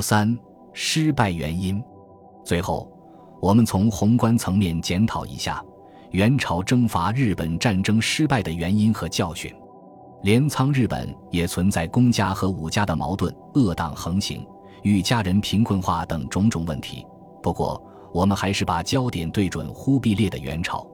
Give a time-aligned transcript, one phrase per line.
[0.00, 0.38] 三
[0.72, 1.82] 失败原因。
[2.44, 2.90] 最后，
[3.40, 5.62] 我们从宏观层面检讨一下
[6.10, 9.54] 元朝征伐日本战争失败的原因和教训。
[10.22, 14.44] 镰仓日本也存在公家和武家的矛盾、恶党横行、
[14.82, 17.06] 与家人贫困化等种种问题。
[17.40, 17.80] 不过，
[18.12, 20.80] 我们还是把焦点对准忽必烈的元朝。《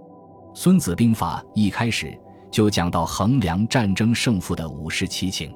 [0.52, 2.16] 孙子兵法》一开始
[2.50, 5.55] 就讲到衡量战争胜负的五事七情。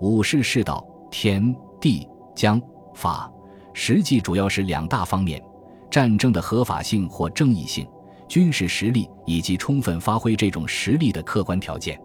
[0.00, 2.60] 五事是道、天地将
[2.94, 3.30] 法，
[3.72, 5.42] 实际主要是两大方面：
[5.90, 7.86] 战争的合法性或正义性、
[8.28, 12.00] 军事实力以及充分发挥这种实力的客观条件。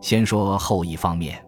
[0.00, 1.42] 先说后一方面，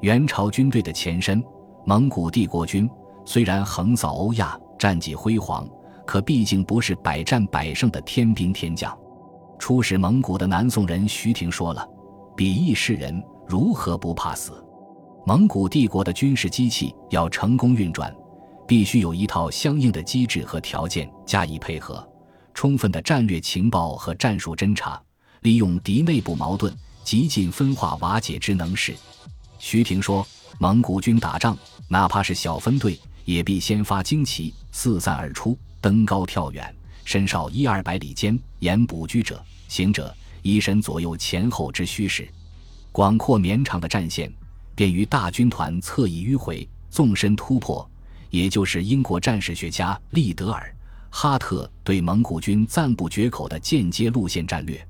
[0.00, 1.42] 元朝军队的前身
[1.84, 2.88] 蒙古帝国军
[3.24, 5.68] 虽然横扫欧亚，战绩辉煌。
[6.06, 8.98] 可毕竟不是百战百胜的天兵天将。
[9.58, 11.86] 出使蒙古的南宋人徐廷说了
[12.34, 14.64] ：“比翼世人如何不怕死？”
[15.26, 18.10] 蒙古帝国的军事机器要成功运转，
[18.68, 22.06] 必须有一套相应的机制和条件加以配合，
[22.52, 25.02] 充分的战略情报和战术侦察，
[25.40, 26.70] 利用敌内部矛盾，
[27.02, 28.94] 极尽分化瓦解之能事。
[29.58, 30.24] 徐廷说
[30.60, 31.56] ：“蒙古军打仗，
[31.88, 36.74] 哪怕是小分队，也必先发旌旗，四散而出。”登高跳远，
[37.06, 42.28] 身少一二百里间，言卜居者，行者一身左右前后之虚实，
[42.92, 44.30] 广阔绵长的战线，
[44.74, 47.88] 便于大军团侧翼迂回，纵深突破。
[48.30, 50.74] 也就是英国战史学家利德尔·
[51.10, 54.86] 哈特对蒙古军赞不绝口的间接路线战略。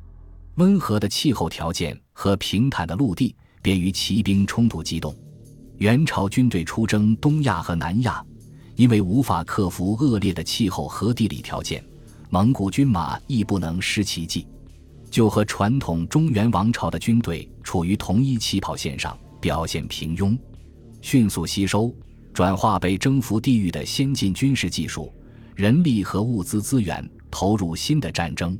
[0.56, 5.16] 温和的气候条件和平坦的陆地，便于骑兵冲突机动。
[5.76, 8.24] 元朝军队出征东亚和南亚。
[8.74, 11.84] 因为无法克服恶劣的气候和地理条件，
[12.30, 14.46] 蒙古军马亦不能施其技，
[15.10, 20.38] 就和传统中原王朝的军队处于同一起跑线上，表现平庸。
[21.02, 21.92] 迅速吸收、
[22.38, 25.12] 转化被征服地域的先进军事技术、
[25.56, 28.56] 人力和物资资源，投入新的战争。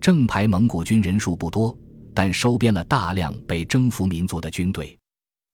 [0.00, 1.76] 正牌蒙古军人数不多，
[2.14, 4.96] 但收编了大量被征服民族的军队。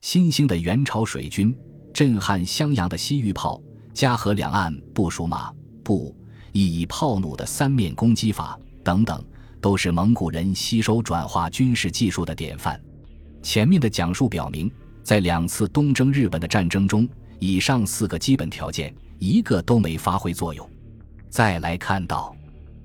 [0.02, 1.56] 新兴的元朝水军，
[1.94, 3.58] 震撼襄阳的西域炮。
[3.94, 5.50] 嘉禾两岸部署马
[5.82, 6.14] 步、
[6.52, 9.24] 亦以炮弩的三面攻击法等等，
[9.62, 12.78] 都是蒙古人吸收转化军事技术的典范。
[13.42, 14.70] 前面的讲述表明，
[15.02, 17.08] 在两次东征日本的战争中，
[17.46, 20.66] 以上四个基本条件一个都没发挥作用。
[21.28, 22.34] 再来看到，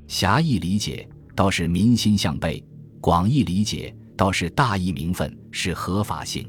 [0.06, 2.62] 狭义理解倒是民心向背，
[3.00, 6.46] 广义理解倒是大义名分，是合法性。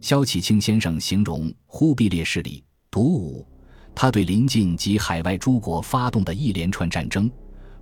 [0.00, 3.46] 萧启清先生形容忽必烈势力独武。
[3.94, 7.30] 他对邻近及海外诸国发动的一连串战争，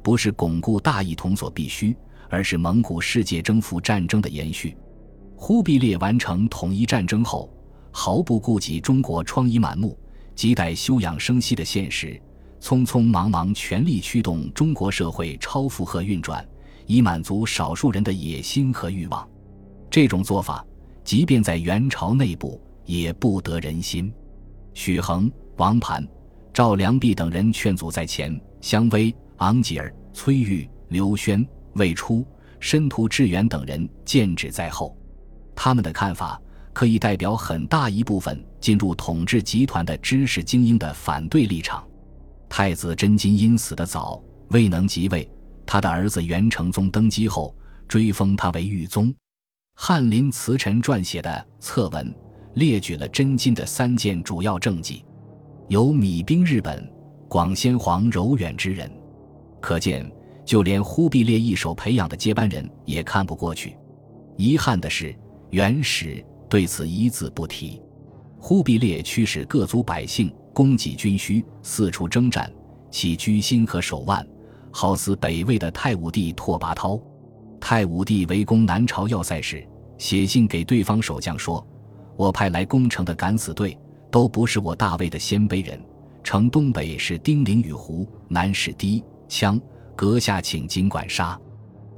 [0.03, 1.97] 不是巩固大一统所必须，
[2.29, 4.77] 而是蒙古世界征服战争的延续。
[5.35, 7.51] 忽必烈完成统一战争后，
[7.97, 9.97] 毫不顾及中国疮痍满目、
[10.35, 12.21] 亟待休养生息的现实，
[12.61, 16.45] 匆匆忙忙全力驱动中国社会超负荷运转，
[16.87, 19.27] 以满足少数人的野心和欲望。
[19.89, 20.67] 这种做法，
[21.05, 24.13] 即便在元朝内部也不得人心。
[24.75, 25.31] 许衡。
[25.57, 26.05] 王盘、
[26.53, 32.27] 赵良弼等人劝阻在前，香威、昂吉尔、崔玉、刘轩、魏初、
[32.59, 34.97] 申屠志远等人剑指在后。
[35.55, 36.43] 他们的看法
[36.75, 41.83] 可以代表很大一部分进入统治集团的知识精英的反对立场。
[42.49, 45.31] 太子真金因死得早，未能即位，
[45.65, 47.57] 他的儿子元成宗登基后，
[47.89, 49.15] 追封他为裕宗。
[49.77, 52.15] 翰林慈臣撰写的策文
[52.55, 55.05] 列举了真金的三件主要政绩。
[55.69, 56.87] 有米兵日本，
[57.29, 58.91] 广先皇柔远之人，
[59.61, 60.09] 可见
[60.45, 63.77] 就连忽必烈一手培养的接班人也看不过去。
[64.37, 65.17] 遗憾的是，
[65.51, 66.25] 元史
[66.55, 67.83] 对此一字不提。
[68.39, 72.49] 忽必烈驱使各族百姓供给军需，四处征战，
[72.93, 74.25] 其居心和手腕，
[74.71, 77.03] 好似北魏的太武帝拓跋焘。
[77.61, 79.67] 太武帝围攻南朝要塞时，
[79.99, 81.67] 写信给对方守将说
[82.17, 83.77] ：“我派来攻城的敢死队。”
[84.09, 85.85] 都不是我大魏的鲜卑人，
[86.23, 89.61] 城东北是丁零与胡，南是氐羌，
[89.97, 91.37] 阁下请尽管杀。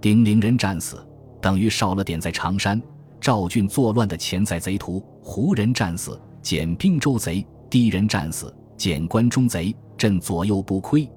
[0.01, 1.07] 丁零人战死，
[1.43, 2.81] 等于少了点在常山
[3.21, 9.75] 赵郡作乱的潜在贼徒；胡人战死，减并州贼；氐人战死，减关中贼。
[9.99, 11.09] 朕左右不亏，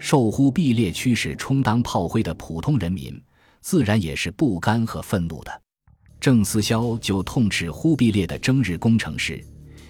[0.00, 3.22] 受忽必烈驱使充当炮灰的普通人民，
[3.60, 5.62] 自然也是不甘和愤怒的。
[6.18, 9.40] 郑思肖就痛斥忽必烈的征日工程师。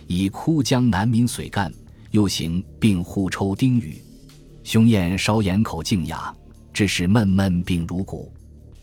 [0.07, 1.73] 以枯江南民髓干，
[2.11, 3.97] 又行并互抽丁语，
[4.63, 6.31] 凶焰稍掩口静雅，
[6.75, 8.31] 致使闷闷病如骨。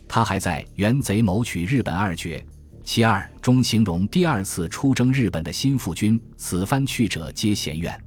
[0.07, 2.39] 他还在《元贼谋取日本二绝》
[2.83, 7.97] 其二中形容第二次出征日本的新腹军此番去者皆嫌怨。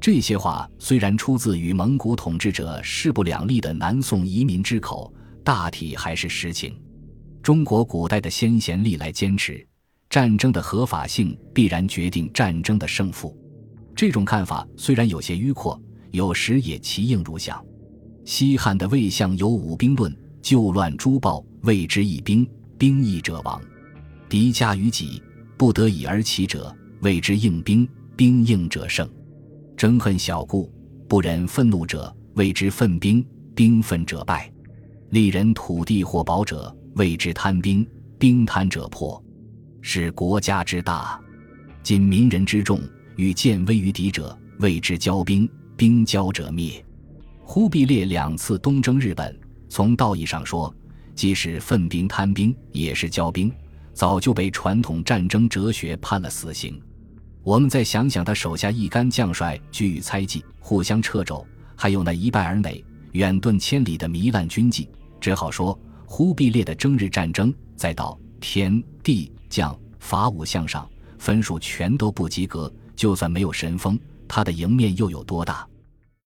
[0.00, 5.12] 这些话虽然出自与蒙古统治者势不两立的南宋移民之口，
[5.42, 6.74] 大体还是实情。
[7.42, 9.66] 中国古代的先贤历来坚持，
[10.08, 13.36] 战争的合法性必然决定战争的胜负。
[13.94, 15.80] 这种看法虽然有些迂阔，
[16.10, 17.62] 有时也其应如象。
[18.24, 23.60] 西汉的魏相有五兵论，救乱诛暴，谓之一兵，兵役者亡；
[24.30, 25.20] 敌加于己，
[25.58, 27.86] 不得已而起者，谓之应兵，
[28.16, 29.10] 兵应者胜。
[29.76, 30.72] 争恨小故，
[31.08, 33.20] 不忍愤怒者，谓之愤兵；
[33.56, 34.48] 兵愤者败。
[35.08, 37.84] 利人土地或宝者，谓之贪兵；
[38.20, 39.20] 兵贪者破。
[39.80, 41.20] 是国家之大，
[41.82, 42.80] 尽民人之众，
[43.16, 45.44] 与见危于敌者，谓之骄兵；
[45.76, 46.84] 兵骄者灭。
[47.42, 49.36] 忽必烈两次东征日本，
[49.68, 50.72] 从道义上说，
[51.16, 53.52] 即使奋兵贪兵，也是骄兵，
[53.92, 56.80] 早就被传统战争哲学判了死刑。
[57.42, 64.88] 我们再想想他手下一干将帅居于猜忌，互相掣肘，还有那一败而馁、远遁千里的糜烂军纪，
[65.20, 70.88] 只好说忽必烈的征日战争，再到天地将法武相上
[71.18, 73.98] 分数全都不及格，就算没有神锋，
[74.28, 75.66] 他的赢面又有多大？